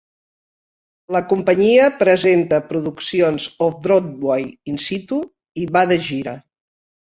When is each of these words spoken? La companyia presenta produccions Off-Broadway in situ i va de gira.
La 1.15 1.19
companyia 1.33 1.89
presenta 1.99 2.59
produccions 2.69 3.45
Off-Broadway 3.67 4.49
in 4.73 4.81
situ 4.87 5.21
i 5.65 5.69
va 5.77 5.85
de 5.95 6.01
gira. 6.09 6.35